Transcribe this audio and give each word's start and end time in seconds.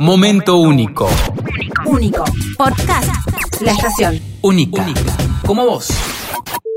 Momento 0.00 0.56
único. 0.56 1.08
Único. 1.84 2.24
Podcast. 2.56 3.08
La 3.60 3.72
estación. 3.72 4.20
Única. 4.42 4.84
Como 5.44 5.64
vos. 5.66 5.88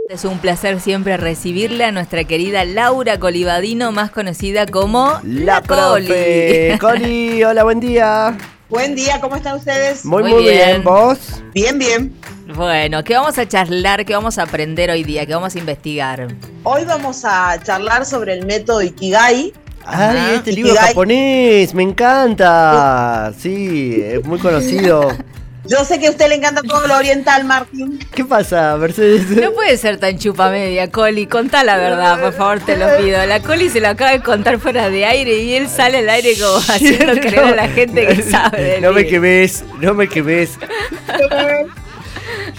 Es 0.10 0.26
un 0.26 0.40
placer 0.40 0.80
siempre 0.82 1.18
recibirle 1.18 1.86
a 1.86 1.92
nuestra 1.92 2.24
querida 2.26 2.66
Laura 2.66 3.20
Colibadino, 3.20 3.92
más 3.92 4.12
conocida 4.12 4.66
como 4.66 5.20
La 5.24 5.62
Coli. 5.62 6.08
profe. 6.08 6.78
Coli, 6.82 7.44
hola, 7.44 7.64
buen 7.64 7.80
día. 7.80 8.38
Buen 8.70 8.96
día, 8.96 9.20
¿cómo 9.22 9.36
están 9.36 9.58
ustedes? 9.58 10.04
Muy, 10.06 10.24
Muy 10.24 10.32
muy, 10.34 10.44
bien. 10.44 10.56
bien. 10.68 10.84
¿Vos? 10.84 11.20
Bien, 11.54 11.78
bien. 11.78 12.14
Bueno, 12.56 13.04
¿qué 13.04 13.14
vamos 13.16 13.38
a 13.38 13.48
charlar? 13.48 14.06
¿Qué 14.06 14.14
vamos 14.14 14.38
a 14.38 14.44
aprender 14.44 14.90
hoy 14.90 15.04
día? 15.04 15.26
¿Qué 15.26 15.34
vamos 15.34 15.56
a 15.56 15.60
investigar? 15.60 16.28
Hoy 16.64 16.86
vamos 16.86 17.24
a 17.24 17.62
charlar 17.64 18.06
sobre 18.06 18.34
el 18.34 18.46
método 18.46 18.82
Ikigai. 18.82 19.54
Ajá. 19.86 20.12
Ay, 20.30 20.36
este 20.36 20.52
libro 20.52 20.72
Ikigai. 20.72 20.88
japonés, 20.90 21.74
me 21.74 21.84
encanta. 21.84 23.32
Sí, 23.38 24.02
es 24.04 24.24
muy 24.26 24.40
conocido. 24.40 25.10
Yo 25.64 25.86
sé 25.86 26.00
que 26.00 26.08
a 26.08 26.10
usted 26.10 26.28
le 26.28 26.36
encanta 26.36 26.64
todo 26.64 26.88
lo 26.88 26.98
oriental, 26.98 27.44
Martín. 27.46 28.00
¿Qué 28.16 28.26
pasa, 28.26 28.76
Mercedes? 28.78 29.30
No 29.30 29.52
puede 29.52 29.78
ser 29.78 30.00
tan 30.00 30.18
chupa 30.18 30.50
media, 30.50 30.90
Coli. 30.90 31.28
Contá 31.28 31.64
la 31.64 31.78
verdad, 31.78 32.20
por 32.20 32.34
favor, 32.34 32.60
te 32.62 32.76
lo 32.78 32.88
pido. 32.98 33.24
La 33.28 33.40
Coli 33.42 33.70
se 33.70 33.80
lo 33.80 33.90
acaba 33.90 34.12
de 34.12 34.22
contar 34.22 34.60
fuera 34.60 34.90
de 34.90 35.06
aire 35.06 35.38
y 35.38 35.54
él 35.54 35.70
sale 35.70 36.00
al 36.00 36.10
aire 36.10 36.34
como 36.40 36.58
haciendo 36.68 37.14
creer 37.14 37.40
a 37.40 37.56
la 37.56 37.68
gente 37.70 38.08
que 38.08 38.24
sabe. 38.24 38.82
No 38.82 38.92
me 38.92 39.06
quemes, 39.06 39.64
no 39.80 39.94
me 39.94 40.08
quemes. 40.10 40.58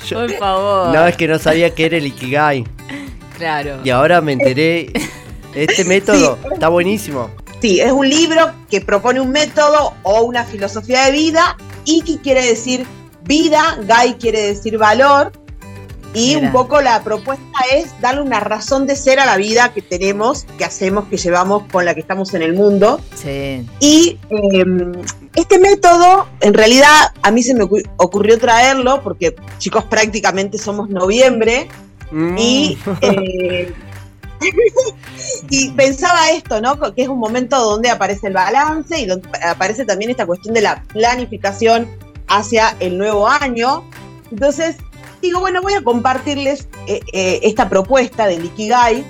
Yo- 0.07 0.19
Por 0.21 0.31
favor. 0.39 0.95
No, 0.95 1.07
es 1.07 1.17
que 1.17 1.27
no 1.27 1.39
sabía 1.41 1.71
que 1.75 1.87
era 1.87 1.97
el 1.97 2.07
Ikigai. 2.07 2.65
Claro. 3.37 3.81
Y 3.83 3.91
ahora 3.91 4.21
me 4.21 4.33
enteré. 4.33 4.93
Este 5.55 5.85
método 5.87 6.39
está 6.53 6.69
buenísimo. 6.69 7.31
Sí, 7.61 7.81
es 7.81 7.93
un 7.93 8.09
libro 8.09 8.51
que 8.71 8.81
propone 8.81 9.21
un 9.21 9.31
método 9.31 9.95
o 10.03 10.23
una 10.23 10.45
filosofía 10.45 11.05
de 11.07 11.13
vida. 11.13 11.57
Iki 11.85 12.19
quiere 12.19 12.45
decir 12.45 12.85
vida, 13.25 13.79
Gai 13.87 14.15
quiere 14.15 14.41
decir 14.43 14.79
valor. 14.79 15.33
Y 16.15 16.35
Mira. 16.35 16.47
un 16.49 16.53
poco 16.53 16.83
la 16.83 17.03
propuesta 17.03 17.45
es 17.75 17.99
darle 18.03 18.21
una 18.21 18.39
razón 18.39 18.87
de 18.87 18.97
ser 18.97 19.19
a 19.19 19.25
la 19.25 19.37
vida 19.39 19.73
que 19.73 19.81
tenemos, 19.81 20.45
que 20.59 20.65
hacemos, 20.65 21.07
que 21.07 21.17
llevamos, 21.17 21.63
con 21.73 21.87
la 21.87 21.95
que 21.95 22.01
estamos 22.01 22.35
en 22.35 22.43
el 22.43 22.53
mundo. 22.53 23.01
Sí. 23.15 23.67
Y 23.81 24.19
eh, 24.29 24.93
este 25.35 25.59
método, 25.59 26.27
en 26.41 26.53
realidad, 26.53 27.13
a 27.23 27.31
mí 27.31 27.43
se 27.43 27.55
me 27.55 27.65
ocu- 27.65 27.89
ocurrió 27.97 28.39
traerlo 28.39 29.03
porque, 29.03 29.35
chicos, 29.59 29.85
prácticamente 29.85 30.59
somos 30.59 30.91
noviembre 30.91 31.69
Mm. 32.11 32.37
y, 32.37 32.79
eh, 33.01 33.73
y 35.51 35.71
pensaba 35.71 36.31
esto, 36.31 36.61
¿no? 36.61 36.79
Que 36.95 37.03
es 37.03 37.09
un 37.09 37.19
momento 37.19 37.59
donde 37.59 37.91
aparece 37.91 38.29
el 38.29 38.33
balance 38.33 38.99
y 38.99 39.07
donde 39.07 39.29
aparece 39.45 39.85
también 39.85 40.11
esta 40.11 40.27
cuestión 40.27 40.55
de 40.55 40.63
la 40.63 40.83
planificación 40.85 41.89
hacia 42.29 42.77
el 42.81 42.99
nuevo 42.99 43.29
año. 43.29 43.85
Entonces, 44.31 44.77
digo, 45.21 45.41
bueno, 45.41 45.63
voy 45.63 45.75
a 45.75 45.83
compartirles 45.83 46.69
eh, 46.87 47.01
eh, 47.13 47.41
esta 47.43 47.69
propuesta 47.69 48.27
del 48.27 48.45
Ikigai, 48.45 49.05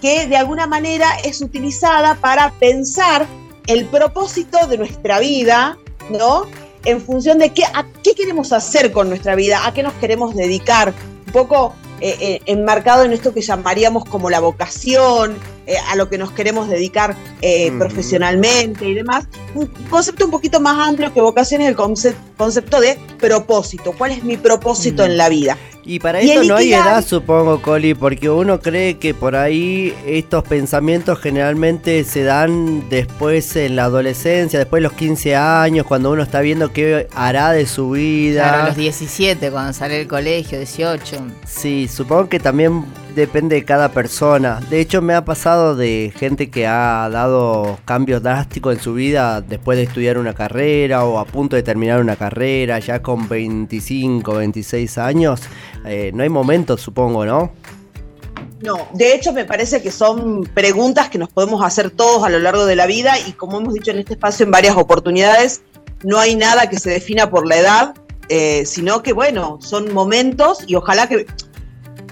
que 0.00 0.26
de 0.26 0.36
alguna 0.36 0.66
manera 0.66 1.08
es 1.24 1.40
utilizada 1.40 2.14
para 2.14 2.50
pensar 2.52 3.26
el 3.66 3.84
propósito 3.86 4.66
de 4.66 4.78
nuestra 4.78 5.20
vida, 5.20 5.76
¿no? 6.08 6.46
En 6.84 7.00
función 7.00 7.38
de 7.38 7.50
qué, 7.52 7.64
qué 8.02 8.14
queremos 8.14 8.52
hacer 8.52 8.90
con 8.90 9.08
nuestra 9.08 9.34
vida, 9.34 9.66
a 9.66 9.74
qué 9.74 9.82
nos 9.82 9.92
queremos 9.94 10.34
dedicar, 10.34 10.94
un 11.26 11.32
poco 11.32 11.74
eh, 12.00 12.16
eh, 12.20 12.40
enmarcado 12.46 13.04
en 13.04 13.12
esto 13.12 13.32
que 13.34 13.40
llamaríamos 13.42 14.04
como 14.04 14.30
la 14.30 14.40
vocación, 14.40 15.36
eh, 15.66 15.76
a 15.90 15.96
lo 15.96 16.08
que 16.08 16.18
nos 16.18 16.32
queremos 16.32 16.68
dedicar 16.68 17.14
eh, 17.42 17.70
profesionalmente 17.78 18.86
y 18.88 18.94
demás. 18.94 19.26
Un 19.54 19.66
concepto 19.88 20.24
un 20.24 20.30
poquito 20.30 20.60
más 20.60 20.88
amplio 20.88 21.12
que 21.12 21.20
vocación 21.20 21.60
es 21.62 21.68
el 21.68 21.76
conce- 21.76 22.14
concepto 22.36 22.80
de 22.80 22.98
propósito. 23.18 23.92
¿Cuál 23.96 24.12
es 24.12 24.24
mi 24.24 24.36
propósito 24.36 25.02
Mm. 25.02 25.06
en 25.06 25.16
la 25.16 25.28
vida? 25.28 25.58
Y 25.84 25.98
para 25.98 26.22
Y 26.22 26.28
esto 26.30 26.42
el 26.42 26.48
no 26.48 26.56
hay 26.56 26.72
edad, 26.72 27.04
supongo, 27.04 27.62
Coli, 27.62 27.94
porque 27.94 28.28
uno 28.28 28.60
cree 28.60 28.98
que 28.98 29.14
por 29.14 29.34
ahí 29.34 29.94
estos 30.06 30.44
pensamientos 30.44 31.18
generalmente 31.18 32.04
se 32.04 32.22
dan 32.22 32.88
después 32.88 33.56
en 33.56 33.76
la 33.76 33.84
adolescencia, 33.84 34.58
después 34.58 34.82
de 34.82 34.88
los 34.88 34.92
15 34.92 35.36
años, 35.36 35.86
cuando 35.86 36.10
uno 36.10 36.22
está 36.22 36.40
viendo 36.40 36.72
qué 36.72 37.08
hará 37.14 37.52
de 37.52 37.66
su 37.66 37.90
vida. 37.90 38.42
Claro, 38.42 38.62
a 38.62 38.66
los 38.66 38.76
17, 38.76 39.50
cuando 39.50 39.72
sale 39.72 39.98
del 39.98 40.08
colegio, 40.08 40.58
18. 40.58 41.16
Sí, 41.46 41.88
supongo 41.88 42.28
que 42.28 42.40
también 42.40 42.84
depende 43.14 43.56
de 43.56 43.64
cada 43.64 43.90
persona. 43.90 44.60
De 44.70 44.80
hecho, 44.80 45.02
me 45.02 45.14
ha 45.14 45.24
pasado 45.24 45.76
de 45.76 46.12
gente 46.16 46.50
que 46.50 46.66
ha 46.66 47.08
dado 47.10 47.78
cambios 47.84 48.22
drásticos 48.22 48.76
en 48.76 48.82
su 48.82 48.94
vida 48.94 49.40
después 49.40 49.78
de 49.78 49.84
estudiar 49.84 50.18
una 50.18 50.34
carrera 50.34 51.04
o 51.04 51.18
a 51.18 51.24
punto 51.24 51.56
de 51.56 51.62
terminar 51.62 52.00
una 52.00 52.16
carrera, 52.16 52.78
ya 52.78 53.02
con 53.02 53.28
25, 53.28 54.34
26 54.34 54.98
años. 54.98 55.40
Eh, 55.84 56.10
no 56.14 56.22
hay 56.22 56.28
momento, 56.28 56.76
supongo, 56.76 57.24
¿no? 57.24 57.52
No, 58.62 58.88
de 58.92 59.14
hecho 59.14 59.32
me 59.32 59.46
parece 59.46 59.80
que 59.80 59.90
son 59.90 60.44
preguntas 60.52 61.08
que 61.08 61.16
nos 61.16 61.30
podemos 61.30 61.64
hacer 61.64 61.90
todos 61.90 62.24
a 62.24 62.28
lo 62.28 62.38
largo 62.38 62.66
de 62.66 62.76
la 62.76 62.86
vida 62.86 63.14
y 63.26 63.32
como 63.32 63.58
hemos 63.58 63.72
dicho 63.72 63.90
en 63.90 63.98
este 63.98 64.14
espacio 64.14 64.44
en 64.44 64.50
varias 64.50 64.76
oportunidades, 64.76 65.62
no 66.02 66.18
hay 66.18 66.36
nada 66.36 66.68
que 66.68 66.78
se 66.78 66.90
defina 66.90 67.30
por 67.30 67.46
la 67.46 67.56
edad, 67.56 67.94
eh, 68.28 68.66
sino 68.66 69.02
que 69.02 69.14
bueno, 69.14 69.58
son 69.62 69.94
momentos 69.94 70.58
y 70.66 70.74
ojalá 70.74 71.08
que 71.08 71.26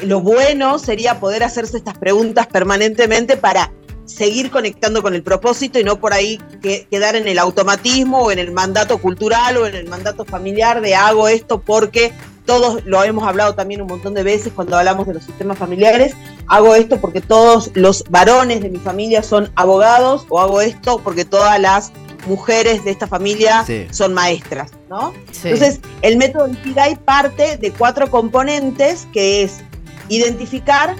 lo 0.02 0.20
bueno 0.20 0.78
sería 0.78 1.20
poder 1.20 1.42
hacerse 1.44 1.76
estas 1.76 1.98
preguntas 1.98 2.46
permanentemente 2.46 3.36
para 3.36 3.72
seguir 4.04 4.50
conectando 4.50 5.02
con 5.02 5.14
el 5.14 5.22
propósito 5.22 5.78
y 5.78 5.84
no 5.84 6.00
por 6.00 6.14
ahí 6.14 6.40
que- 6.62 6.86
quedar 6.90 7.14
en 7.16 7.28
el 7.28 7.38
automatismo 7.38 8.22
o 8.22 8.30
en 8.32 8.38
el 8.38 8.52
mandato 8.52 8.98
cultural 8.98 9.58
o 9.58 9.66
en 9.66 9.74
el 9.74 9.86
mandato 9.86 10.24
familiar 10.24 10.80
de 10.80 10.94
hago 10.94 11.28
esto 11.28 11.60
porque 11.60 12.12
todos 12.46 12.82
lo 12.86 13.04
hemos 13.04 13.28
hablado 13.28 13.54
también 13.54 13.82
un 13.82 13.88
montón 13.88 14.14
de 14.14 14.22
veces 14.22 14.52
cuando 14.54 14.78
hablamos 14.78 15.06
de 15.06 15.12
los 15.12 15.24
sistemas 15.24 15.58
familiares, 15.58 16.14
hago 16.46 16.74
esto 16.74 16.98
porque 16.98 17.20
todos 17.20 17.70
los 17.74 18.04
varones 18.08 18.62
de 18.62 18.70
mi 18.70 18.78
familia 18.78 19.22
son 19.22 19.52
abogados 19.54 20.24
o 20.30 20.40
hago 20.40 20.62
esto 20.62 20.98
porque 21.04 21.26
todas 21.26 21.60
las 21.60 21.92
mujeres 22.26 22.84
de 22.84 22.90
esta 22.90 23.06
familia 23.06 23.64
Sí. 23.66 23.86
son 23.90 24.14
maestras, 24.14 24.70
¿no? 24.88 25.12
Sí. 25.30 25.48
Entonces, 25.48 25.80
el 26.00 26.16
método 26.16 26.48
Ikigai 26.48 26.96
parte 26.96 27.58
de 27.58 27.70
cuatro 27.72 28.10
componentes, 28.10 29.06
que 29.12 29.42
es 29.42 29.60
identificar 30.08 30.94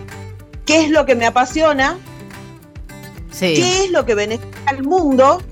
qué 0.65 0.85
es 0.85 0.91
lo 0.91 1.07
que 1.07 1.15
me 1.15 1.27
apasiona, 1.27 1.97
sí. 3.31 3.55
qué 3.55 3.85
es 3.85 3.91
lo 3.91 4.05
que 4.05 4.15
beneficia 4.15 4.51
al 4.67 4.83
mundo, 4.85 5.43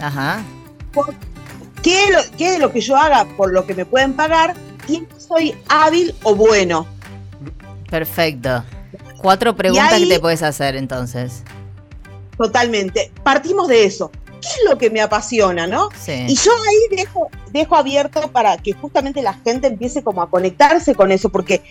Ajá. 0.00 0.42
qué 1.82 2.04
es, 2.04 2.10
lo, 2.10 2.36
qué 2.36 2.54
es 2.54 2.58
lo 2.60 2.72
que 2.72 2.80
yo 2.80 2.96
haga 2.96 3.26
por 3.36 3.52
lo 3.52 3.66
que 3.66 3.74
me 3.74 3.84
pueden 3.86 4.12
pagar 4.14 4.54
y 4.88 5.04
soy 5.18 5.54
hábil 5.68 6.14
o 6.22 6.34
bueno. 6.34 6.86
Perfecto. 7.90 8.64
Cuatro 9.18 9.56
preguntas 9.56 9.92
ahí- 9.92 10.04
que 10.08 10.14
te 10.14 10.20
puedes 10.20 10.42
hacer 10.42 10.76
entonces. 10.76 11.42
Totalmente. 12.36 13.10
Partimos 13.24 13.66
de 13.68 13.84
eso. 13.84 14.12
¿Qué 14.48 14.54
es 14.62 14.70
lo 14.70 14.78
que 14.78 14.90
me 14.90 15.00
apasiona, 15.00 15.66
no? 15.66 15.88
Y 16.06 16.36
Sí. 16.36 16.44
yo 16.44 16.52
ahí 16.52 16.96
dejo, 16.96 17.28
dejo 17.50 17.76
abierto 17.76 18.30
para 18.32 18.56
que 18.56 18.72
justamente 18.72 19.22
la 19.22 19.34
gente 19.34 19.66
empiece 19.66 20.02
como 20.02 20.22
a 20.22 20.30
conectarse 20.30 20.94
con 20.94 21.12
eso, 21.12 21.28
porque 21.28 21.62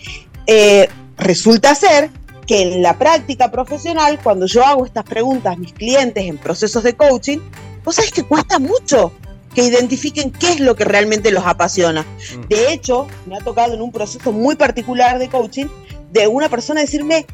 eh, 0.46 0.88
resulta 1.18 1.74
ser 1.76 2.10
que 2.46 2.62
en 2.62 2.82
la 2.82 2.98
práctica 2.98 3.52
profesional, 3.52 4.20
cuando 4.24 4.46
yo 4.46 4.64
hago 4.66 4.86
estas 4.86 5.04
preguntas 5.04 5.54
a 5.54 5.58
mis 5.58 5.74
clientes 5.74 6.24
en 6.24 6.38
procesos 6.38 6.84
de 6.84 6.96
coaching, 6.96 7.40
vos 7.84 7.96
sabés 7.96 8.12
que 8.12 8.24
cuesta 8.24 8.58
mucho 8.60 9.12
que 9.54 9.64
identifiquen 9.64 10.32
qué 10.32 10.52
es 10.52 10.60
lo 10.60 10.76
que 10.76 10.86
realmente 10.86 11.32
los 11.32 11.46
apasiona. 11.46 12.06
De 12.48 12.72
hecho, 12.72 13.08
me 13.26 13.36
ha 13.36 13.40
tocado 13.40 13.74
en 13.74 13.82
un 13.82 13.92
proceso 13.92 14.32
muy 14.32 14.56
particular 14.56 15.18
de 15.20 15.30
coaching 15.30 15.66
de 16.12 16.28
una 16.28 16.48
persona 16.48 16.80
decirme 16.82 17.26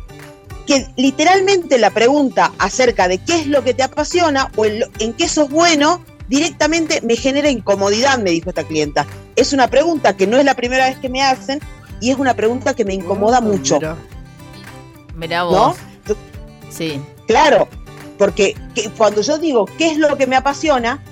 que 0.66 0.88
literalmente 0.96 1.78
la 1.78 1.90
pregunta 1.92 2.52
acerca 2.60 3.08
de 3.08 3.18
qué 3.18 3.42
es 3.42 3.48
lo 3.48 3.64
que 3.64 3.74
te 3.74 3.84
apasiona 3.84 4.50
o 4.56 4.66
en, 4.66 4.80
lo- 4.82 4.88
en 5.00 5.14
qué 5.14 5.28
sos 5.28 5.50
bueno 5.50 6.04
directamente 6.30 7.02
me 7.02 7.16
genera 7.16 7.50
incomodidad, 7.50 8.18
me 8.18 8.32
dijo 8.32 8.50
esta 8.50 8.64
clienta. 8.64 9.06
Es 9.36 9.54
una 9.54 9.68
pregunta 9.68 10.16
que 10.16 10.26
no 10.28 10.38
es 10.38 10.46
la 10.46 10.56
primera 10.56 10.88
vez 10.88 10.98
que 10.98 11.10
me 11.10 11.22
hacen 11.22 11.60
y 12.00 12.12
es 12.12 12.18
una 12.18 12.34
pregunta 12.34 12.74
que 12.76 12.86
me 12.86 12.94
incomoda 12.94 13.42
Mm, 13.42 13.46
mucho, 13.48 13.76
mira. 13.76 13.96
Mirá 15.16 15.40
¿no? 15.40 15.50
vos. 15.50 15.78
Sí. 16.70 17.00
Claro, 17.28 17.68
porque 18.18 18.56
que- 18.74 18.90
cuando 18.92 19.22
yo 19.22 19.38
digo 19.38 19.66
qué 19.78 19.92
es 19.92 19.98
lo 19.98 20.18
que 20.18 20.28
me 20.28 20.36
apasiona, 20.36 21.04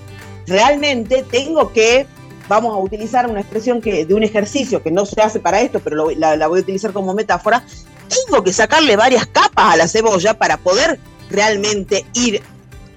realmente 0.47 1.23
tengo 1.29 1.71
que, 1.71 2.07
vamos 2.49 2.73
a 2.73 2.77
utilizar 2.79 3.27
una 3.29 3.41
expresión 3.41 3.79
que 3.81 4.05
de 4.05 4.13
un 4.13 4.23
ejercicio 4.23 4.81
que 4.81 4.91
no 4.91 5.05
se 5.05 5.21
hace 5.21 5.39
para 5.39 5.61
esto, 5.61 5.79
pero 5.79 5.95
lo- 5.95 6.11
la, 6.11 6.35
la 6.35 6.47
voy 6.47 6.59
a 6.59 6.63
utilizar 6.63 6.91
como 6.93 7.13
metáfora, 7.13 7.63
tengo 8.11 8.43
que 8.43 8.53
sacarle 8.53 8.95
varias 8.95 9.25
capas 9.27 9.73
a 9.73 9.77
la 9.77 9.87
cebolla 9.87 10.37
para 10.37 10.57
poder 10.57 10.99
realmente 11.29 12.05
ir 12.13 12.41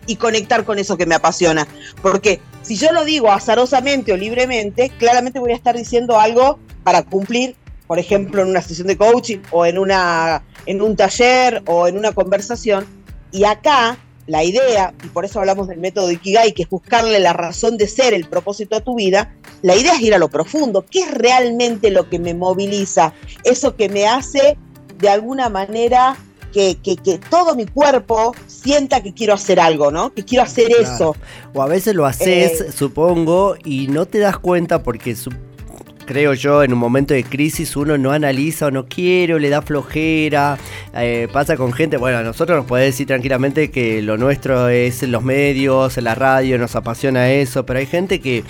y 0.06 0.16
conectar 0.16 0.64
con 0.64 0.78
eso 0.78 0.96
que 0.96 1.06
me 1.06 1.14
apasiona. 1.14 1.66
Porque 2.02 2.40
si 2.62 2.76
yo 2.76 2.92
lo 2.92 3.04
digo 3.04 3.30
azarosamente 3.30 4.12
o 4.12 4.16
libremente, 4.16 4.90
claramente 4.98 5.38
voy 5.38 5.52
a 5.52 5.56
estar 5.56 5.76
diciendo 5.76 6.18
algo 6.18 6.58
para 6.82 7.02
cumplir, 7.02 7.56
por 7.86 7.98
ejemplo, 7.98 8.42
en 8.42 8.48
una 8.48 8.62
sesión 8.62 8.88
de 8.88 8.96
coaching 8.96 9.38
o 9.50 9.66
en, 9.66 9.78
una, 9.78 10.42
en 10.66 10.82
un 10.82 10.96
taller 10.96 11.62
o 11.66 11.86
en 11.86 11.96
una 11.96 12.12
conversación. 12.12 12.86
Y 13.30 13.44
acá 13.44 13.98
la 14.26 14.42
idea, 14.42 14.94
y 15.04 15.08
por 15.08 15.24
eso 15.24 15.40
hablamos 15.40 15.68
del 15.68 15.78
método 15.78 16.10
Ikigai, 16.10 16.52
que 16.52 16.62
es 16.62 16.68
buscarle 16.68 17.20
la 17.20 17.34
razón 17.34 17.76
de 17.76 17.86
ser, 17.86 18.14
el 18.14 18.26
propósito 18.26 18.76
a 18.76 18.80
tu 18.80 18.94
vida, 18.94 19.34
la 19.62 19.76
idea 19.76 19.94
es 19.94 20.00
ir 20.00 20.14
a 20.14 20.18
lo 20.18 20.28
profundo. 20.28 20.86
¿Qué 20.90 21.00
es 21.00 21.10
realmente 21.10 21.90
lo 21.90 22.08
que 22.08 22.18
me 22.18 22.34
moviliza? 22.34 23.12
Eso 23.44 23.76
que 23.76 23.88
me 23.88 24.06
hace 24.06 24.56
de 24.98 25.08
alguna 25.08 25.48
manera 25.48 26.16
que, 26.52 26.76
que, 26.82 26.96
que 26.96 27.18
todo 27.18 27.54
mi 27.56 27.66
cuerpo 27.66 28.34
sienta 28.46 29.02
que 29.02 29.12
quiero 29.12 29.34
hacer 29.34 29.58
algo, 29.58 29.90
¿no? 29.90 30.12
Que 30.14 30.24
quiero 30.24 30.44
hacer 30.44 30.68
Claro. 30.68 30.82
eso. 30.94 31.16
O 31.52 31.62
a 31.62 31.66
veces 31.66 31.94
lo 31.94 32.06
haces, 32.06 32.60
Eh. 32.60 32.72
supongo, 32.72 33.56
y 33.64 33.88
no 33.88 34.06
te 34.06 34.18
das 34.20 34.38
cuenta 34.38 34.82
porque 34.82 35.16
creo 36.06 36.34
yo 36.34 36.62
en 36.62 36.72
un 36.72 36.78
momento 36.78 37.14
de 37.14 37.24
crisis 37.24 37.76
uno 37.76 37.96
no 37.96 38.12
analiza 38.12 38.66
o 38.66 38.70
no 38.70 38.86
quiere 38.86 39.34
o 39.34 39.38
le 39.38 39.48
da 39.48 39.62
flojera. 39.62 40.58
eh, 40.96 41.26
pasa 41.32 41.56
con 41.56 41.72
gente, 41.72 41.96
bueno, 41.96 42.18
a 42.18 42.22
nosotros 42.22 42.56
nos 42.58 42.66
puede 42.66 42.84
decir 42.84 43.06
tranquilamente 43.08 43.70
que 43.72 44.00
lo 44.02 44.16
nuestro 44.16 44.68
es 44.68 45.02
los 45.02 45.24
medios, 45.24 45.96
la 45.96 46.14
radio, 46.14 46.56
nos 46.58 46.76
apasiona 46.76 47.32
eso, 47.32 47.66
pero 47.66 47.80
hay 47.80 47.86
gente 47.86 48.20
que 48.20 48.44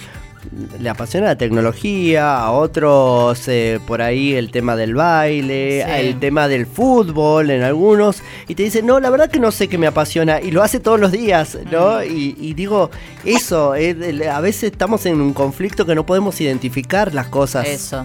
le 0.79 0.89
apasiona 0.89 1.27
la 1.27 1.37
tecnología, 1.37 2.37
a 2.39 2.51
otros 2.53 3.49
eh, 3.49 3.81
por 3.87 4.03
ahí 4.03 4.35
el 4.35 4.51
tema 4.51 4.77
del 4.77 4.95
baile, 4.95 5.85
Sí. 5.85 5.91
el 6.07 6.19
tema 6.21 6.49
del 6.49 6.67
fútbol 6.67 7.51
en 7.51 7.63
algunos, 7.63 8.23
y 8.49 8.55
te 8.55 8.63
dicen, 8.65 8.87
no, 8.87 9.01
la 9.01 9.11
verdad 9.11 9.31
que 9.31 9.41
no 9.41 9.51
sé 9.51 9.69
qué 9.69 9.79
me 9.79 9.87
apasiona, 9.87 10.41
y 10.41 10.51
lo 10.51 10.63
hace 10.63 10.81
todos 10.81 11.01
los 11.01 11.13
días, 11.13 11.59
¿no? 11.71 12.03
Y, 12.05 12.37
y 12.39 12.55
digo, 12.55 12.91
eso, 13.25 13.75
es 13.75 13.97
el- 14.01 14.23
a 14.29 14.41
veces 14.41 14.73
estamos 14.73 15.07
en 15.07 15.21
un 15.21 15.33
conflicto 15.33 15.87
que 15.87 15.95
no 15.95 16.05
podemos 16.07 16.41
identificar 16.41 17.15
las 17.15 17.27
cosas. 17.29 17.67
Eso. 17.67 18.05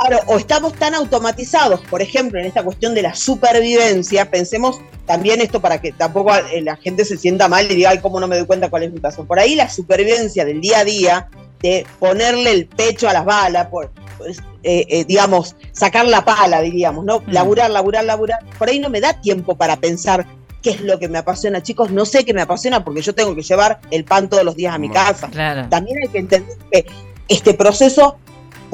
Claro, 0.00 0.22
o 0.26 0.38
estamos 0.38 0.72
tan 0.74 0.94
automatizados, 0.94 1.80
por 1.90 2.02
ejemplo, 2.02 2.38
en 2.40 2.46
esta 2.46 2.62
cuestión 2.62 2.94
de 2.94 3.02
la 3.02 3.14
supervivencia, 3.14 4.30
pensemos 4.30 4.80
también 5.06 5.40
esto 5.40 5.60
para 5.60 5.80
que 5.80 5.92
tampoco 5.92 6.34
eh, 6.34 6.60
la 6.62 6.76
gente 6.76 7.04
se 7.04 7.16
sienta 7.16 7.48
mal 7.48 7.70
y 7.70 7.74
diga, 7.74 7.90
ay, 7.90 7.98
cómo 7.98 8.18
no 8.20 8.26
me 8.26 8.36
doy 8.36 8.46
cuenta 8.46 8.70
cuál 8.70 8.84
es 8.84 8.92
mi 8.92 9.00
caso. 9.00 9.24
Por 9.24 9.38
ahí 9.38 9.54
la 9.54 9.68
supervivencia 9.68 10.44
del 10.44 10.60
día 10.60 10.80
a 10.80 10.84
día, 10.84 11.28
de 11.60 11.86
ponerle 11.98 12.50
el 12.50 12.66
pecho 12.66 13.08
a 13.08 13.12
las 13.12 13.24
balas, 13.24 13.68
por, 13.68 13.90
pues, 14.18 14.38
eh, 14.62 14.86
eh, 14.88 15.04
digamos, 15.04 15.56
sacar 15.72 16.06
la 16.06 16.24
pala, 16.24 16.60
diríamos, 16.60 17.04
¿no? 17.04 17.20
Mm. 17.20 17.30
Laburar, 17.30 17.70
laburar, 17.70 18.04
laburar. 18.04 18.38
Por 18.58 18.68
ahí 18.68 18.78
no 18.78 18.90
me 18.90 19.00
da 19.00 19.20
tiempo 19.20 19.54
para 19.56 19.76
pensar 19.76 20.26
qué 20.62 20.70
es 20.70 20.80
lo 20.80 20.98
que 20.98 21.08
me 21.08 21.18
apasiona. 21.18 21.62
Chicos, 21.62 21.90
no 21.90 22.04
sé 22.06 22.24
qué 22.24 22.32
me 22.34 22.42
apasiona 22.42 22.82
porque 22.84 23.02
yo 23.02 23.14
tengo 23.14 23.34
que 23.34 23.42
llevar 23.42 23.80
el 23.90 24.04
pan 24.04 24.28
todos 24.28 24.44
los 24.44 24.56
días 24.56 24.74
a 24.74 24.78
mi 24.78 24.88
Bueno. 24.88 25.04
casa 25.04 25.28
Claro. 25.28 25.66
también 25.68 25.98
hay 26.02 26.08
que 26.08 26.18
entender 26.18 26.56
que 26.72 26.86
este 27.28 27.54
proceso, 27.54 28.16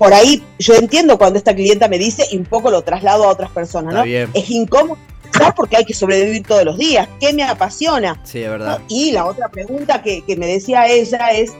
por 0.00 0.14
ahí, 0.14 0.42
yo 0.58 0.72
entiendo 0.76 1.18
cuando 1.18 1.38
esta 1.38 1.54
clienta 1.54 1.86
me 1.86 1.98
dice 1.98 2.24
y 2.32 2.38
un 2.38 2.46
poco 2.46 2.70
lo 2.70 2.80
traslado 2.80 3.24
a 3.24 3.28
otras 3.28 3.50
personas, 3.50 3.92
¿no? 3.92 4.02
bien. 4.02 4.30
Es 4.32 4.48
incómodo 4.48 4.96
porque 5.54 5.76
hay 5.76 5.84
que 5.84 5.92
sobrevivir 5.92 6.42
todos 6.42 6.64
los 6.64 6.78
días. 6.78 7.06
¿Qué 7.20 7.34
me 7.34 7.42
apasiona? 7.42 8.18
Sí, 8.24 8.42
es 8.42 8.48
verdad. 8.48 8.78
¿No? 8.78 8.84
Y 8.88 9.12
la 9.12 9.26
otra 9.26 9.50
pregunta 9.50 10.02
que, 10.02 10.24
que 10.24 10.36
me 10.36 10.46
decía 10.46 10.86
ella 10.86 11.32
es, 11.32 11.52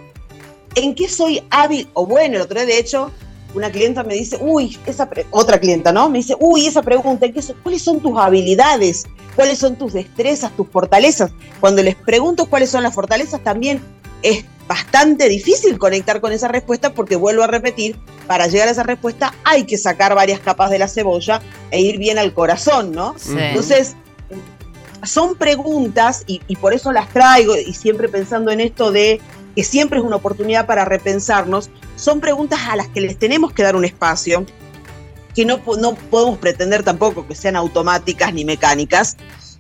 ¿en 0.75 0.95
qué 0.95 1.07
soy 1.07 1.43
hábil 1.51 1.87
o 1.93 2.07
bueno? 2.07 2.37
El 2.37 2.41
otro 2.41 2.57
día, 2.61 2.65
de 2.65 2.79
hecho, 2.79 3.11
una 3.55 3.71
clienta 3.71 4.05
me 4.05 4.15
dice, 4.15 4.39
uy, 4.41 4.79
esa 4.87 5.07
otra 5.33 5.61
clienta, 5.61 5.93
¿no? 5.93 6.09
Me 6.09 6.17
dice, 6.21 6.35
uy, 6.41 6.67
esa 6.67 6.81
pregunta, 6.81 7.27
¿en 7.27 7.35
qué 7.35 7.43
so- 7.43 7.55
¿cuáles 7.63 7.83
son 7.83 8.01
tus 8.01 8.19
habilidades? 8.19 9.05
¿Cuáles 9.37 9.59
son 9.59 9.77
tus 9.77 9.93
destrezas, 9.93 10.51
tus 10.57 10.67
fortalezas? 10.67 11.31
Cuando 11.61 11.83
les 11.83 11.95
pregunto 11.95 12.47
cuáles 12.47 12.71
son 12.71 12.85
las 12.85 12.95
fortalezas, 12.95 13.45
también 13.45 13.83
es 14.23 14.47
bastante 14.71 15.29
difícil 15.29 15.81
conectar 15.81 16.21
con 16.21 16.33
esa 16.33 16.47
respuesta 16.47 16.95
porque 16.95 17.17
vuelvo 17.17 17.43
a 17.43 17.49
repetir, 17.49 17.99
para 18.29 18.47
llegar 18.47 18.69
a 18.69 18.71
esa 18.71 18.85
respuesta 18.85 19.35
hay 19.43 19.65
que 19.65 19.77
sacar 19.77 20.15
varias 20.15 20.39
capas 20.39 20.71
de 20.71 20.79
la 20.79 20.87
cebolla 20.87 21.43
e 21.73 21.81
ir 21.81 21.99
bien 21.99 22.19
al 22.19 22.33
corazón, 22.33 22.93
¿no? 22.93 23.17
Sí. 23.19 23.35
Entonces, 23.37 23.97
son 25.03 25.35
preguntas 25.35 26.23
y, 26.29 26.41
y 26.47 26.55
por 26.55 26.73
eso 26.73 26.93
las 26.93 27.09
traigo 27.09 27.57
y 27.57 27.75
siempre 27.75 28.09
pensando 28.09 28.53
en 28.53 28.61
esto 28.61 28.93
de 28.93 29.21
que 29.57 29.65
siempre 29.65 29.99
es 29.99 30.05
una 30.05 30.15
oportunidad 30.15 30.67
para 30.67 30.85
repensarnos, 30.85 31.69
son 31.97 32.21
preguntas 32.21 32.61
a 32.69 32.77
las 32.77 32.87
que 32.87 33.01
les 33.01 33.19
tenemos 33.19 33.53
que 33.53 33.65
dar 33.65 33.75
un 33.75 33.85
espacio, 33.85 34.47
que 35.35 35.45
no, 35.45 35.59
no 35.81 35.95
podemos 35.97 36.39
pretender 36.39 36.85
tampoco 36.85 37.27
que 37.27 37.35
sean 37.35 37.57
automáticas 37.57 38.33
ni 38.33 38.45
mecánicas 38.45 39.17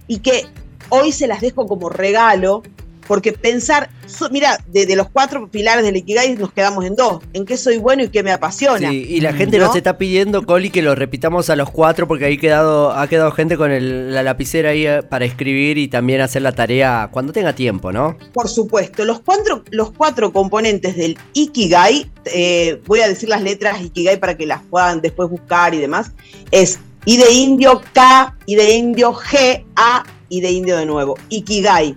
y 0.06 0.20
que 0.20 0.46
hoy 0.88 1.10
se 1.10 1.26
las 1.26 1.40
dejo 1.40 1.66
como 1.66 1.88
regalo. 1.88 2.62
Porque 3.10 3.32
pensar, 3.32 3.90
so- 4.06 4.30
mira, 4.30 4.56
de, 4.68 4.86
de 4.86 4.94
los 4.94 5.08
cuatro 5.08 5.48
pilares 5.48 5.84
del 5.84 5.96
Ikigai 5.96 6.36
nos 6.36 6.52
quedamos 6.52 6.84
en 6.84 6.94
dos, 6.94 7.20
en 7.32 7.44
qué 7.44 7.56
soy 7.56 7.76
bueno 7.78 8.04
y 8.04 8.08
qué 8.08 8.22
me 8.22 8.30
apasiona. 8.30 8.88
Sí, 8.88 9.04
y 9.08 9.20
la 9.20 9.32
gente 9.32 9.58
¿no? 9.58 9.66
nos 9.66 9.74
está 9.74 9.98
pidiendo, 9.98 10.46
Coli, 10.46 10.70
que 10.70 10.80
lo 10.80 10.94
repitamos 10.94 11.50
a 11.50 11.56
los 11.56 11.70
cuatro 11.70 12.06
porque 12.06 12.26
ahí 12.26 12.38
quedado, 12.38 12.92
ha 12.92 13.08
quedado 13.08 13.32
gente 13.32 13.56
con 13.56 13.72
el- 13.72 14.14
la 14.14 14.22
lapicera 14.22 14.70
ahí 14.70 14.86
eh, 14.86 15.02
para 15.02 15.24
escribir 15.24 15.76
y 15.76 15.88
también 15.88 16.20
hacer 16.20 16.42
la 16.42 16.52
tarea 16.52 17.08
cuando 17.10 17.32
tenga 17.32 17.52
tiempo, 17.52 17.90
¿no? 17.90 18.16
Por 18.32 18.48
supuesto, 18.48 19.04
los 19.04 19.18
cuatro, 19.22 19.64
los 19.72 19.90
cuatro 19.90 20.32
componentes 20.32 20.94
del 20.94 21.18
Ikigai, 21.32 22.08
eh, 22.26 22.80
voy 22.86 23.00
a 23.00 23.08
decir 23.08 23.28
las 23.28 23.42
letras 23.42 23.80
Ikigai 23.82 24.20
para 24.20 24.36
que 24.36 24.46
las 24.46 24.62
puedan 24.62 25.00
después 25.00 25.28
buscar 25.28 25.74
y 25.74 25.78
demás, 25.78 26.12
es 26.52 26.78
I 27.06 27.16
de 27.16 27.32
indio, 27.32 27.82
K, 27.92 28.36
I 28.46 28.54
de 28.54 28.70
indio, 28.72 29.12
G, 29.14 29.64
A, 29.74 30.04
y 30.28 30.42
de 30.42 30.52
indio 30.52 30.76
de 30.76 30.86
nuevo, 30.86 31.18
Ikigai. 31.28 31.96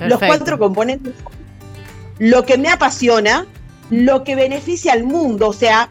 Los 0.00 0.18
cuatro 0.18 0.58
componentes 0.58 1.14
lo 2.18 2.44
que 2.46 2.58
me 2.58 2.68
apasiona, 2.68 3.46
lo 3.90 4.24
que 4.24 4.34
beneficia 4.34 4.92
al 4.92 5.04
mundo, 5.04 5.48
o 5.48 5.52
sea, 5.52 5.88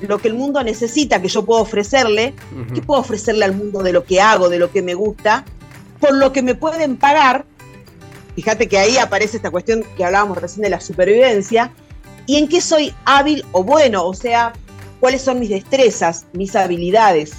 lo 0.00 0.18
que 0.18 0.28
el 0.28 0.34
mundo 0.34 0.62
necesita 0.62 1.20
que 1.20 1.28
yo 1.28 1.44
puedo 1.44 1.60
ofrecerle, 1.60 2.34
Ujú. 2.52 2.74
¿Qué 2.74 2.82
puedo 2.82 3.00
ofrecerle 3.00 3.44
al 3.44 3.54
mundo 3.54 3.82
de 3.82 3.92
lo 3.92 4.04
que 4.04 4.20
hago, 4.20 4.48
de 4.48 4.58
lo 4.58 4.70
que 4.70 4.82
me 4.82 4.94
gusta? 4.94 5.44
Por 6.00 6.14
lo 6.14 6.32
que 6.32 6.42
me 6.42 6.54
pueden 6.54 6.96
pagar. 6.96 7.44
Fíjate 8.36 8.68
que 8.68 8.78
ahí 8.78 8.98
aparece 8.98 9.38
esta 9.38 9.50
cuestión 9.50 9.84
que 9.96 10.04
hablábamos 10.04 10.38
recién 10.38 10.62
de 10.62 10.70
la 10.70 10.80
supervivencia. 10.80 11.72
¿Y 12.26 12.36
en 12.36 12.46
qué 12.46 12.60
soy 12.60 12.94
hábil 13.04 13.44
o 13.50 13.64
bueno? 13.64 14.06
O 14.06 14.14
sea, 14.14 14.52
¿cuáles 15.00 15.22
son 15.22 15.40
mis 15.40 15.48
destrezas, 15.48 16.26
mis 16.32 16.54
habilidades? 16.54 17.32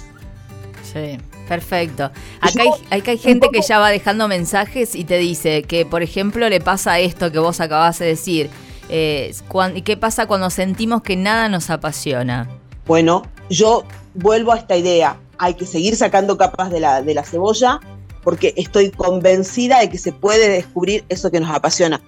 Sí, 0.92 1.18
perfecto. 1.50 2.04
Acá 2.40 2.62
hay, 2.62 2.98
acá 3.00 3.10
hay 3.10 3.18
gente 3.18 3.48
que 3.52 3.60
ya 3.60 3.80
va 3.80 3.90
dejando 3.90 4.28
mensajes 4.28 4.94
y 4.94 5.02
te 5.04 5.18
dice 5.18 5.64
que, 5.64 5.84
por 5.84 6.04
ejemplo, 6.04 6.48
le 6.48 6.60
pasa 6.60 7.00
esto 7.00 7.32
que 7.32 7.40
vos 7.40 7.60
acabas 7.60 7.98
de 7.98 8.06
decir. 8.06 8.48
Eh, 8.88 9.34
cuan- 9.48 9.76
¿y 9.76 9.82
¿Qué 9.82 9.96
pasa 9.96 10.26
cuando 10.26 10.48
sentimos 10.48 11.02
que 11.02 11.16
nada 11.16 11.48
nos 11.48 11.68
apasiona? 11.70 12.48
Bueno, 12.86 13.26
yo 13.48 13.82
vuelvo 14.14 14.52
a 14.52 14.58
esta 14.58 14.76
idea. 14.76 15.16
Hay 15.38 15.54
que 15.54 15.66
seguir 15.66 15.96
sacando 15.96 16.38
capas 16.38 16.70
de 16.70 16.78
la, 16.78 17.02
de 17.02 17.14
la 17.14 17.24
cebolla 17.24 17.80
porque 18.22 18.54
estoy 18.56 18.90
convencida 18.92 19.80
de 19.80 19.90
que 19.90 19.98
se 19.98 20.12
puede 20.12 20.48
descubrir 20.48 21.04
eso 21.08 21.32
que 21.32 21.40
nos 21.40 21.50
apasiona. 21.50 22.00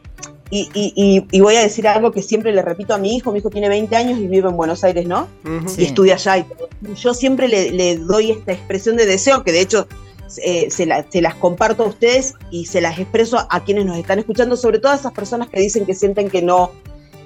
Y, 0.54 0.68
y- 0.74 0.92
y- 0.94 1.26
y 1.30 1.40
voy 1.40 1.56
a 1.56 1.62
decir 1.62 1.88
algo 1.88 2.12
que 2.12 2.20
siempre 2.22 2.52
le 2.52 2.60
repito 2.60 2.92
a 2.92 2.98
mi 2.98 3.16
hijo. 3.16 3.32
Mi 3.32 3.38
hijo 3.38 3.48
tiene 3.48 3.70
20 3.70 3.96
años 3.96 4.18
y 4.18 4.26
vive 4.26 4.50
en 4.50 4.56
Buenos 4.56 4.84
Aires, 4.84 5.06
¿no? 5.08 5.26
Ujú. 5.46 5.66
Sí. 5.70 5.80
y 5.80 5.84
estudia 5.86 6.14
allá. 6.16 6.36
Y 6.38 6.42
todo. 6.44 6.68
Yo 6.94 7.14
siempre 7.14 7.48
le, 7.48 7.70
le 7.72 7.96
doy 7.96 8.32
esta 8.32 8.52
expresión 8.52 8.96
de 8.96 9.06
deseo, 9.06 9.44
que 9.44 9.52
de 9.52 9.60
hecho 9.62 9.88
eh, 10.44 10.68
se, 10.70 10.84
la- 10.84 11.06
se 11.10 11.22
las 11.22 11.36
comparto 11.36 11.84
a 11.84 11.86
ustedes 11.86 12.34
y 12.50 12.66
se 12.66 12.82
las 12.82 12.98
expreso 12.98 13.46
a 13.48 13.64
quienes 13.64 13.86
nos 13.86 13.96
están 13.96 14.18
escuchando, 14.18 14.56
sobre 14.56 14.78
todo 14.78 14.92
a 14.92 14.96
esas 14.96 15.12
personas 15.12 15.48
que 15.48 15.58
dicen 15.58 15.86
que 15.86 15.94
sienten 15.94 16.28
que 16.28 16.42
no, 16.42 16.70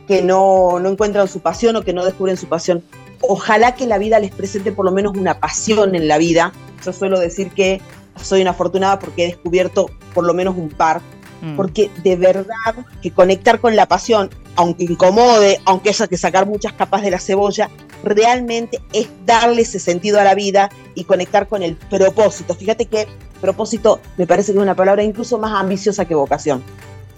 que 0.06 0.22
no, 0.22 0.78
no 0.78 0.88
encuentran 0.88 1.26
su 1.26 1.40
pasión 1.40 1.74
o 1.74 1.82
que 1.82 1.92
no 1.92 2.04
descubren 2.04 2.36
su 2.36 2.46
pasión. 2.46 2.84
Ojalá 3.22 3.74
que 3.74 3.86
la 3.88 3.98
vida 3.98 4.20
les 4.20 4.30
presente 4.30 4.70
por 4.70 4.84
lo 4.84 4.92
menos 4.92 5.16
una 5.16 5.40
pasión 5.40 5.96
en 5.96 6.06
la 6.06 6.18
vida. 6.18 6.52
Yo 6.84 6.92
suelo 6.92 7.18
decir 7.18 7.50
que 7.50 7.80
soy 8.22 8.40
una 8.42 8.50
afortunada 8.50 9.00
porque 9.00 9.24
he 9.24 9.26
descubierto 9.26 9.90
por 10.14 10.24
lo 10.24 10.32
menos 10.32 10.56
un 10.56 10.68
par 10.68 11.00
Mm. 11.42 11.56
porque 11.56 11.90
de 12.02 12.16
verdad 12.16 12.54
que 13.02 13.10
conectar 13.10 13.60
con 13.60 13.76
la 13.76 13.86
pasión, 13.86 14.30
aunque 14.56 14.84
incomode, 14.84 15.60
aunque 15.66 15.90
haya 15.90 16.06
que 16.06 16.16
sacar 16.16 16.46
muchas 16.46 16.72
capas 16.72 17.02
de 17.02 17.10
la 17.10 17.18
cebolla, 17.18 17.68
realmente 18.02 18.80
es 18.92 19.08
darle 19.26 19.62
ese 19.62 19.78
sentido 19.78 20.20
a 20.20 20.24
la 20.24 20.34
vida 20.34 20.70
y 20.94 21.04
conectar 21.04 21.46
con 21.48 21.62
el 21.62 21.76
propósito. 21.76 22.54
Fíjate 22.54 22.86
que 22.86 23.06
propósito 23.40 24.00
me 24.16 24.26
parece 24.26 24.52
que 24.52 24.58
es 24.58 24.62
una 24.62 24.74
palabra 24.74 25.02
incluso 25.02 25.38
más 25.38 25.52
ambiciosa 25.60 26.04
que 26.06 26.14
vocación. 26.14 26.62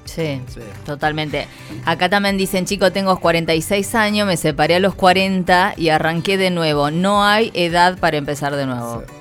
Sí, 0.05 0.41
Sí. 0.49 0.61
totalmente. 0.87 1.47
Acá 1.85 2.09
también 2.09 2.39
dicen, 2.39 2.65
chico, 2.65 2.91
tengo 2.91 3.21
46 3.21 3.95
años, 3.95 4.27
me 4.27 4.37
separé 4.39 4.77
a 4.77 4.81
los 4.81 4.95
40 4.95 5.75
y 5.77 5.91
arranqué 5.91 6.39
de 6.39 6.51
nuevo. 6.51 6.91
No 6.91 7.25
hay 7.25 7.51
edad 7.55 7.99
para 7.99 8.17
empezar 8.17 8.57
de 8.57 8.65
nuevo. 8.67 9.03
Sí. 9.07 9.13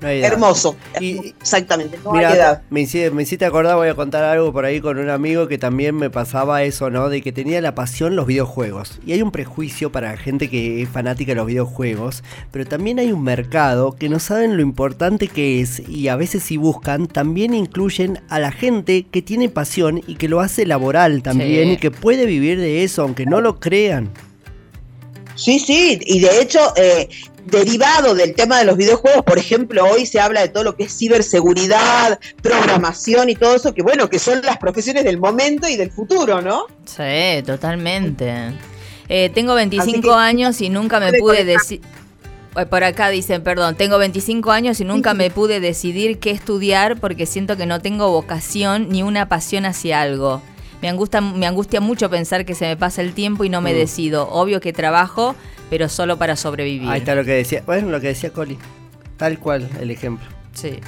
No 0.00 0.06
hay 0.08 0.20
edad. 0.20 0.32
Hermoso. 0.32 0.76
Y- 1.00 1.34
Exactamente. 1.40 1.98
No 2.04 2.12
Mira, 2.12 2.28
hay 2.30 2.36
edad. 2.36 2.62
me 2.70 2.82
hiciste, 2.82 3.10
me 3.10 3.22
hiciste 3.24 3.44
acordar, 3.44 3.74
voy 3.76 3.88
a 3.88 3.94
contar 3.94 4.22
algo 4.24 4.52
por 4.52 4.64
ahí 4.64 4.80
con 4.80 4.98
un 4.98 5.10
amigo 5.10 5.48
que 5.48 5.58
también 5.58 5.96
me 5.96 6.08
pasaba 6.08 6.62
eso, 6.62 6.88
¿no? 6.90 7.08
De 7.08 7.20
que 7.20 7.32
tenía 7.32 7.60
la 7.60 7.74
pasión 7.74 8.14
los 8.14 8.26
videojuegos. 8.26 9.00
Y 9.04 9.12
hay 9.12 9.22
un 9.22 9.32
prejuicio 9.32 9.90
para 9.90 10.12
la 10.12 10.16
gente 10.16 10.48
que 10.48 10.82
es 10.82 10.88
fanática 10.88 11.32
de 11.32 11.36
los 11.36 11.46
videojuegos, 11.46 12.22
pero 12.52 12.64
también 12.64 12.98
hay 13.00 13.10
un 13.12 13.22
mercado 13.24 13.96
que 13.96 14.08
no 14.08 14.18
saben 14.20 14.56
lo 14.56 14.62
importante 14.62 15.26
que 15.28 15.60
es 15.60 15.82
y 15.88 16.08
a 16.08 16.16
veces 16.16 16.42
si 16.44 16.56
buscan, 16.56 17.08
también 17.08 17.52
incluyen 17.54 18.20
a 18.28 18.38
la 18.38 18.52
gente 18.52 19.06
que 19.10 19.20
tiene 19.22 19.48
pasión 19.48 20.00
y 20.06 20.14
que 20.14 20.28
lo 20.28 20.40
hace 20.40 20.64
laboral 20.66 21.22
también 21.22 21.68
Sí. 21.68 21.72
y 21.72 21.76
que 21.78 21.90
puede 21.90 22.26
vivir 22.26 22.60
de 22.60 22.84
eso, 22.84 23.02
aunque 23.02 23.26
no 23.26 23.40
lo 23.40 23.58
crean. 23.58 24.10
Sí, 25.34 25.58
sí, 25.58 25.98
y 26.02 26.20
de 26.20 26.40
hecho, 26.42 26.58
eh, 26.76 27.08
derivado 27.48 28.14
del 28.14 28.34
tema 28.34 28.58
de 28.58 28.64
los 28.64 28.76
videojuegos, 28.76 29.24
por 29.24 29.38
ejemplo, 29.38 29.84
hoy 29.84 30.06
se 30.06 30.20
habla 30.20 30.40
de 30.42 30.48
todo 30.48 30.64
lo 30.64 30.76
que 30.76 30.84
es 30.84 30.96
ciberseguridad, 30.96 32.18
programación 32.42 33.28
y 33.28 33.34
todo 33.34 33.54
eso, 33.56 33.74
que 33.74 33.82
bueno, 33.82 34.08
que 34.08 34.18
son 34.18 34.40
las 34.42 34.58
profesiones 34.58 35.04
del 35.04 35.18
momento 35.18 35.68
y 35.68 35.76
del 35.76 35.90
futuro, 35.90 36.40
¿no? 36.42 36.66
Sí, 36.84 37.42
totalmente. 37.44 38.52
Eh, 39.08 39.30
tengo 39.34 39.54
25 39.54 40.00
que- 40.02 40.10
años 40.14 40.60
y 40.60 40.68
nunca 40.70 41.00
me 41.00 41.12
pude 41.14 41.44
decir... 41.44 41.80
Por 42.70 42.82
acá 42.82 43.10
dicen, 43.10 43.42
perdón, 43.44 43.76
tengo 43.76 43.98
25 43.98 44.50
años 44.50 44.80
y 44.80 44.84
nunca 44.84 45.14
me 45.14 45.30
pude 45.30 45.60
decidir 45.60 46.18
qué 46.18 46.30
estudiar 46.32 46.98
porque 46.98 47.24
siento 47.24 47.56
que 47.56 47.66
no 47.66 47.80
tengo 47.80 48.10
vocación 48.10 48.88
ni 48.88 49.04
una 49.04 49.28
pasión 49.28 49.64
hacia 49.64 50.00
algo. 50.00 50.42
Me 50.82 50.88
angustia, 50.88 51.20
me 51.20 51.46
angustia 51.46 51.80
mucho 51.80 52.08
pensar 52.08 52.44
que 52.44 52.54
se 52.54 52.66
me 52.66 52.76
pasa 52.76 53.02
el 53.02 53.12
tiempo 53.12 53.44
y 53.44 53.48
no 53.48 53.60
me 53.60 53.72
Mm. 53.72 53.76
decido. 53.76 54.28
Obvio 54.30 54.60
que 54.60 54.72
trabajo, 54.72 55.34
pero 55.70 55.88
solo 55.88 56.18
para 56.18 56.36
sobrevivir. 56.36 56.88
Ahí 56.88 57.00
está 57.00 57.14
lo 57.14 57.24
que 57.24 57.32
decía, 57.32 57.62
bueno, 57.66 57.88
lo 57.90 58.00
que 58.00 58.08
decía 58.08 58.30
Coli. 58.32 58.56
Tal 59.16 59.38
cual 59.38 59.68
el 59.80 59.90
ejemplo. 59.90 60.26
Sí. 60.54 60.78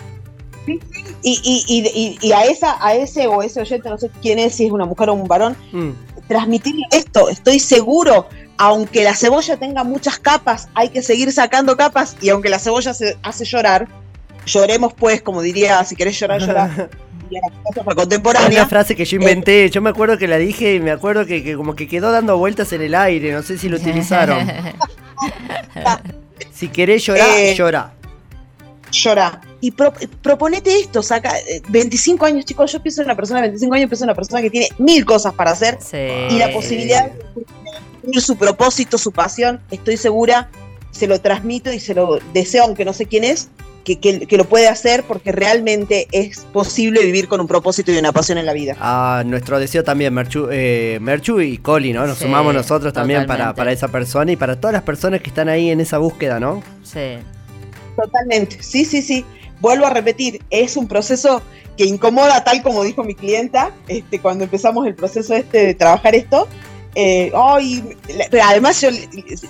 Y, 1.22 1.64
y, 1.66 2.18
y, 2.20 2.32
a 2.32 2.44
esa, 2.44 2.76
a 2.84 2.94
ese 2.94 3.26
o 3.26 3.42
ese 3.42 3.60
oyente, 3.60 3.88
no 3.88 3.98
sé 3.98 4.10
quién 4.22 4.38
es, 4.38 4.54
si 4.54 4.66
es 4.66 4.72
una 4.72 4.84
mujer 4.86 5.08
o 5.08 5.14
un 5.14 5.26
varón, 5.26 5.56
Mm. 5.72 5.90
transmitirle 6.28 6.84
esto, 6.92 7.28
estoy 7.28 7.58
seguro, 7.58 8.28
aunque 8.56 9.02
la 9.02 9.16
cebolla 9.16 9.56
tenga 9.56 9.82
muchas 9.82 10.18
capas, 10.20 10.68
hay 10.74 10.90
que 10.90 11.02
seguir 11.02 11.32
sacando 11.32 11.76
capas, 11.76 12.16
y 12.20 12.28
aunque 12.28 12.48
la 12.50 12.58
cebolla 12.60 12.94
se 12.94 13.16
hace 13.22 13.44
llorar, 13.44 13.88
lloremos 14.46 14.92
pues, 14.94 15.22
como 15.22 15.42
diría, 15.42 15.82
si 15.84 15.96
querés 15.96 16.18
llorar, 16.20 16.40
llorar. 16.40 16.90
La 17.30 17.38
Es 17.70 17.76
una 17.86 17.94
contemporánea. 17.94 18.66
frase 18.66 18.96
que 18.96 19.04
yo 19.04 19.16
inventé, 19.16 19.70
yo 19.70 19.80
me 19.80 19.90
acuerdo 19.90 20.18
que 20.18 20.26
la 20.26 20.36
dije 20.38 20.74
y 20.74 20.80
me 20.80 20.90
acuerdo 20.90 21.24
que, 21.26 21.42
que 21.44 21.54
como 21.56 21.74
que 21.76 21.86
quedó 21.88 22.10
dando 22.10 22.36
vueltas 22.38 22.72
en 22.72 22.82
el 22.82 22.94
aire, 22.94 23.32
no 23.32 23.42
sé 23.42 23.56
si 23.58 23.68
lo 23.68 23.76
utilizaron. 23.80 24.46
Si 26.52 26.68
querés 26.68 27.04
llorar, 27.04 27.28
Eh, 27.38 27.54
llora. 27.54 27.92
llora. 28.90 29.40
Y 29.60 29.70
pro- 29.70 29.92
proponete 30.22 30.78
esto, 30.80 31.02
saca 31.02 31.38
eh, 31.38 31.62
25 31.68 32.24
años, 32.26 32.44
chicos, 32.44 32.72
yo 32.72 32.82
pienso 32.82 33.02
en 33.02 33.06
una 33.06 33.16
persona 33.16 33.40
de 33.40 33.48
25 33.48 33.74
años, 33.74 33.88
pienso 33.88 34.04
en 34.04 34.08
una 34.10 34.14
persona 34.14 34.42
que 34.42 34.50
tiene 34.50 34.68
mil 34.78 35.04
cosas 35.04 35.34
para 35.34 35.50
hacer 35.52 35.78
Sí. 35.80 35.96
y 36.30 36.38
la 36.38 36.50
posibilidad 36.52 37.10
de 37.10 37.44
cumplir 38.02 38.22
su 38.22 38.36
propósito, 38.36 38.98
su 38.98 39.12
pasión, 39.12 39.60
estoy 39.70 39.96
segura, 39.96 40.50
se 40.90 41.06
lo 41.06 41.20
transmito 41.20 41.72
y 41.72 41.78
se 41.80 41.94
lo 41.94 42.18
deseo, 42.34 42.64
aunque 42.64 42.84
no 42.84 42.92
sé 42.92 43.06
quién 43.06 43.24
es, 43.24 43.48
que, 43.84 43.98
que- 43.98 44.26
que 44.26 44.36
lo 44.36 44.44
puede 44.44 44.68
hacer 44.68 45.04
porque 45.04 45.32
realmente 45.32 46.06
es 46.12 46.40
posible 46.52 47.02
vivir 47.04 47.28
con 47.28 47.40
un 47.40 47.46
propósito 47.46 47.90
y 47.92 47.98
una 47.98 48.12
pasión 48.12 48.38
en 48.38 48.46
la 48.46 48.52
vida. 48.52 48.76
A 48.80 49.22
nuestro 49.26 49.58
deseo 49.58 49.82
también, 49.84 50.12
Merchu, 50.14 50.48
eh, 50.50 50.98
Merchu 51.00 51.40
y 51.40 51.58
Coli, 51.58 51.92
¿no? 51.92 52.06
Nos 52.06 52.18
Sí, 52.18 52.24
sumamos 52.24 52.54
nosotros 52.54 52.92
también 52.92 53.26
para, 53.26 53.54
para 53.54 53.72
esa 53.72 53.88
persona 53.88 54.32
y 54.32 54.36
para 54.36 54.60
todas 54.60 54.72
las 54.72 54.82
personas 54.82 55.20
que 55.22 55.28
están 55.30 55.48
ahí 55.48 55.70
en 55.70 55.80
esa 55.80 55.98
búsqueda, 55.98 56.38
¿no? 56.40 56.62
Sí. 56.82 57.18
Totalmente, 57.96 58.62
sí, 58.62 58.84
sí, 58.84 59.02
sí. 59.02 59.24
Vuelvo 59.60 59.86
a 59.86 59.90
repetir, 59.90 60.40
es 60.50 60.76
un 60.76 60.88
proceso 60.88 61.42
que 61.76 61.84
incomoda, 61.84 62.42
tal 62.44 62.62
como 62.62 62.82
dijo 62.82 63.04
mi 63.04 63.14
clienta, 63.14 63.72
este, 63.88 64.18
cuando 64.18 64.44
empezamos 64.44 64.86
el 64.86 64.94
proceso 64.94 65.34
este 65.34 65.66
de 65.66 65.74
trabajar 65.74 66.14
esto. 66.14 66.48
Eh, 66.94 67.30
ay, 67.34 67.96
la- 68.16 68.26
pero 68.30 68.42
además, 68.44 68.80
yo, 68.80 68.88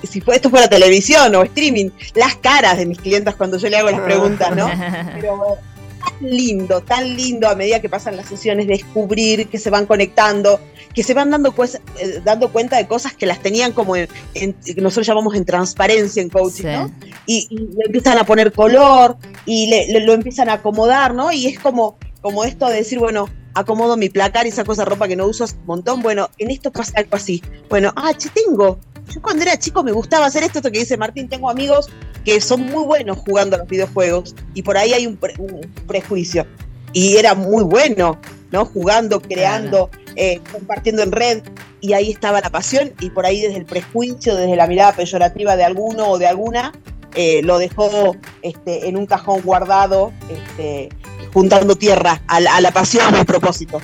si 0.09 0.21
fue, 0.21 0.37
esto 0.37 0.51
fuera 0.51 0.69
televisión 0.69 1.35
o 1.35 1.43
streaming, 1.43 1.91
las 2.15 2.37
caras 2.37 2.77
de 2.77 2.87
mis 2.87 2.99
clientas 2.99 3.35
cuando 3.35 3.57
yo 3.57 3.69
le 3.69 3.77
hago 3.79 3.91
las 3.91 4.01
preguntas, 4.01 4.55
¿no? 4.55 4.69
Pero 5.21 5.57
tan 6.01 6.31
lindo, 6.31 6.81
tan 6.83 7.15
lindo 7.17 7.49
a 7.49 7.55
medida 7.55 7.81
que 7.81 7.89
pasan 7.91 8.17
las 8.17 8.27
sesiones, 8.27 8.67
descubrir 8.67 9.49
que 9.49 9.59
se 9.59 9.69
van 9.71 9.85
conectando, 9.87 10.59
que 10.95 11.03
se 11.03 11.13
van 11.15 11.31
dando, 11.31 11.55
eh, 11.99 12.21
dando 12.25 12.51
cuenta 12.53 12.77
de 12.79 12.87
cosas 12.87 13.13
que 13.15 13.27
las 13.27 13.41
tenían 13.41 13.73
como 13.73 13.97
en, 13.97 14.09
en- 14.35 14.55
que 14.55 14.75
nosotros 14.81 15.07
llamamos 15.07 15.35
en 15.35 15.45
transparencia 15.45 16.23
en 16.23 16.29
coaching, 16.31 16.63
Sí. 16.63 16.69
¿no? 16.69 16.91
y, 17.27 17.47
y 17.51 17.57
le 17.59 17.85
empiezan 17.87 18.17
a 18.19 18.25
poner 18.25 18.53
color 18.53 19.17
y 19.47 19.67
le, 19.69 19.87
le- 19.89 20.01
lo 20.01 20.13
empiezan 20.15 20.49
a 20.49 20.55
acomodar, 20.55 21.15
¿no? 21.15 21.33
Y 21.33 21.47
es 21.47 21.59
como, 21.59 21.97
como 22.23 22.45
esto 22.45 22.67
de 22.69 22.77
decir, 22.77 22.99
bueno, 22.99 23.29
acomodo 23.55 23.97
mi 23.97 24.09
placar 24.09 24.47
y 24.47 24.51
saco 24.51 24.73
esa 24.73 24.85
ropa 24.85 25.09
que 25.09 25.17
no 25.17 25.27
uso 25.27 25.45
un 25.45 25.67
montón. 25.67 26.03
Bueno, 26.03 26.29
en 26.39 26.51
esto 26.51 26.71
pasa 26.71 26.93
algo 26.97 27.17
así. 27.17 27.43
Bueno, 27.69 27.93
ah, 27.97 28.13
che, 28.17 28.29
tengo. 28.31 28.79
Yo 29.13 29.21
cuando 29.21 29.43
era 29.43 29.59
chico 29.59 29.83
me 29.83 29.93
gustaba 29.93 30.27
hacer 30.27 30.45
esto, 30.45 30.59
esto 30.59 30.71
que 30.71 30.79
dice 30.79 30.97
Martín, 30.97 31.29
tengo 31.29 31.51
amigos 31.51 31.89
que 32.25 32.41
son 32.41 32.63
muy 32.67 32.85
buenos 32.85 33.19
jugando 33.19 33.57
a 33.57 33.59
los 33.59 33.69
videojuegos 33.69 34.37
y 34.55 34.63
por 34.63 34.77
ahí 34.77 34.93
hay 34.93 35.07
un, 35.07 35.17
pre- 35.17 35.35
un 35.39 35.61
prejuicio. 35.87 36.47
Y 36.93 37.17
era 37.17 37.35
muy 37.35 37.65
bueno, 37.65 38.19
¿no? 38.53 38.65
Jugando, 38.65 39.21
creando, 39.21 39.91
eh, 40.17 40.41
compartiendo 40.53 41.03
en 41.03 41.13
red. 41.13 41.43
Y 41.81 41.95
ahí 41.95 42.11
estaba 42.11 42.41
la 42.41 42.51
pasión 42.51 42.93
y 43.01 43.11
por 43.11 43.25
ahí 43.25 43.41
desde 43.41 43.57
el 43.57 43.65
prejuicio, 43.65 44.37
desde 44.37 44.55
la 44.55 44.67
mirada 44.67 44.93
peyorativa 44.93 45.57
de 45.57 45.65
alguno 45.65 46.11
o 46.11 46.19
de 46.19 46.27
alguna, 46.27 46.73
eh, 47.15 47.43
lo 47.43 47.59
dejó 47.59 48.15
este, 48.43 48.89
en 48.89 48.97
un 48.97 49.07
cajón 49.07 49.41
guardado, 49.43 50.13
este, 50.31 50.91
juntando 51.33 51.77
tierra 51.77 52.23
a 52.27 52.41
la, 52.41 52.57
a 52.57 52.61
la 52.61 52.71
pasión, 52.71 53.15
al 53.15 53.27
propósito. 53.27 53.81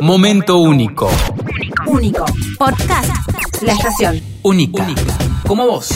Momento 0.00 0.58
único. 0.58 1.10
Único. 1.86 2.24
Podcast. 2.58 3.10
La 3.62 3.72
estación. 3.72 4.20
Única. 4.42 4.86
Como 5.46 5.66
vos. 5.66 5.90